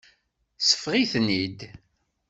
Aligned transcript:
Seffeɣ-iten-id. 0.59 1.59